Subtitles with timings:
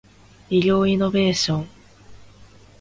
[0.49, 1.67] 医療イノベーション